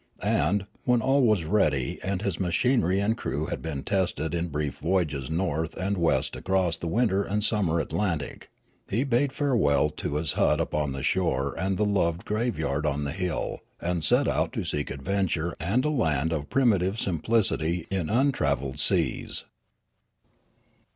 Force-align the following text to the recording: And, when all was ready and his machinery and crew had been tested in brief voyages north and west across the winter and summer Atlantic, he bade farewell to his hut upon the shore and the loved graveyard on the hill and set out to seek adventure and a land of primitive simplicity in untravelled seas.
And, 0.23 0.65
when 0.83 0.99
all 0.99 1.21
was 1.21 1.43
ready 1.43 1.99
and 2.01 2.23
his 2.23 2.39
machinery 2.39 2.99
and 2.99 3.15
crew 3.15 3.45
had 3.45 3.61
been 3.61 3.83
tested 3.83 4.33
in 4.33 4.47
brief 4.47 4.79
voyages 4.79 5.29
north 5.29 5.77
and 5.77 5.95
west 5.95 6.35
across 6.35 6.75
the 6.75 6.87
winter 6.87 7.21
and 7.21 7.43
summer 7.43 7.79
Atlantic, 7.79 8.49
he 8.89 9.03
bade 9.03 9.31
farewell 9.31 9.91
to 9.91 10.15
his 10.15 10.33
hut 10.33 10.59
upon 10.59 10.93
the 10.93 11.03
shore 11.03 11.53
and 11.55 11.77
the 11.77 11.85
loved 11.85 12.25
graveyard 12.25 12.83
on 12.83 13.03
the 13.03 13.11
hill 13.11 13.59
and 13.79 14.03
set 14.03 14.27
out 14.27 14.51
to 14.53 14.63
seek 14.63 14.89
adventure 14.89 15.55
and 15.59 15.85
a 15.85 15.89
land 15.91 16.33
of 16.33 16.49
primitive 16.49 16.97
simplicity 16.99 17.85
in 17.91 18.09
untravelled 18.09 18.79
seas. 18.79 19.45